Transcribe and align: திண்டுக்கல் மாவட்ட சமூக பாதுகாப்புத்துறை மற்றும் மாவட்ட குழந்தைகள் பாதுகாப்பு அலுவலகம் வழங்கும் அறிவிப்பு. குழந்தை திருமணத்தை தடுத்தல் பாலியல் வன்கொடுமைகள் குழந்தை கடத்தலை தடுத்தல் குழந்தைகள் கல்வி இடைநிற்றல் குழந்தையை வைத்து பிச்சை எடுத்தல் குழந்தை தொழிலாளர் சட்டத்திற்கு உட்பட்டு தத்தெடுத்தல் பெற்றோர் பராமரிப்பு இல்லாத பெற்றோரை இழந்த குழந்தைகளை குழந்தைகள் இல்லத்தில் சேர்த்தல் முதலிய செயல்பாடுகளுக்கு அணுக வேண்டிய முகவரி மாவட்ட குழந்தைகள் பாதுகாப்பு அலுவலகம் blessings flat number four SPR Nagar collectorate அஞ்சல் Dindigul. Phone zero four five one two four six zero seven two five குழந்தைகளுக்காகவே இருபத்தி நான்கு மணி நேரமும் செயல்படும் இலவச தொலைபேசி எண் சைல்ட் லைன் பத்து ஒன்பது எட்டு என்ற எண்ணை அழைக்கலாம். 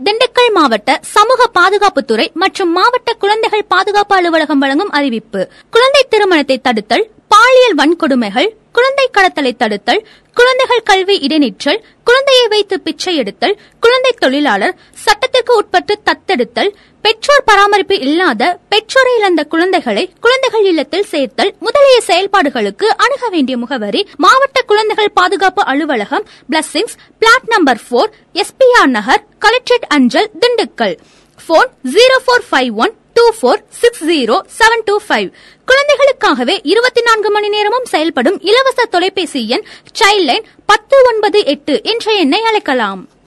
திண்டுக்கல் 0.00 0.52
மாவட்ட 0.52 1.00
சமூக 1.12 1.50
பாதுகாப்புத்துறை 1.54 2.32
மற்றும் 2.32 2.72
மாவட்ட 2.72 3.12
குழந்தைகள் 3.12 3.64
பாதுகாப்பு 3.68 4.14
அலுவலகம் 4.16 4.58
வழங்கும் 4.58 4.90
அறிவிப்பு. 4.90 5.40
குழந்தை 5.70 6.06
திருமணத்தை 6.08 6.60
தடுத்தல் 6.60 7.10
பாலியல் 7.28 7.76
வன்கொடுமைகள் 7.78 8.48
குழந்தை 8.72 9.10
கடத்தலை 9.12 9.56
தடுத்தல் 9.56 10.02
குழந்தைகள் 10.36 10.82
கல்வி 10.82 11.16
இடைநிற்றல் 11.18 11.80
குழந்தையை 12.04 12.46
வைத்து 12.48 12.80
பிச்சை 12.80 13.16
எடுத்தல் 13.16 13.58
குழந்தை 13.80 14.12
தொழிலாளர் 14.18 14.76
சட்டத்திற்கு 15.04 15.56
உட்பட்டு 15.56 16.02
தத்தெடுத்தல் 16.30 16.72
பெற்றோர் 17.04 17.44
பராமரிப்பு 17.48 17.96
இல்லாத 18.06 18.42
பெற்றோரை 18.68 19.12
இழந்த 19.18 19.42
குழந்தைகளை 19.52 20.04
குழந்தைகள் 20.24 20.66
இல்லத்தில் 20.70 21.06
சேர்த்தல் 21.12 21.50
முதலிய 21.66 21.96
செயல்பாடுகளுக்கு 22.08 22.86
அணுக 23.04 23.22
வேண்டிய 23.28 23.56
முகவரி 23.62 24.02
மாவட்ட 24.24 24.60
குழந்தைகள் 24.62 25.10
பாதுகாப்பு 25.10 25.62
அலுவலகம் 25.72 26.26
blessings 26.52 26.96
flat 27.22 27.48
number 27.54 27.82
four 27.88 28.10
SPR 28.34 28.92
Nagar 28.98 29.22
collectorate 29.44 29.88
அஞ்சல் 29.96 30.30
Dindigul. 30.42 30.96
Phone 31.48 31.70
zero 31.94 32.18
four 32.26 32.46
five 32.50 32.72
one 32.84 32.94
two 33.16 33.24
four 33.40 33.62
six 33.80 34.04
zero 34.10 34.36
seven 34.58 34.84
two 34.88 34.96
five 35.06 35.28
குழந்தைகளுக்காகவே 35.68 36.56
இருபத்தி 36.72 37.02
நான்கு 37.08 37.30
மணி 37.30 37.48
நேரமும் 37.56 37.88
செயல்படும் 37.94 38.38
இலவச 38.50 38.86
தொலைபேசி 38.94 39.42
எண் 39.56 39.66
சைல்ட் 40.00 40.28
லைன் 40.30 40.46
பத்து 40.72 40.98
ஒன்பது 41.12 41.40
எட்டு 41.54 41.76
என்ற 41.92 42.12
எண்ணை 42.24 42.42
அழைக்கலாம். 42.50 43.02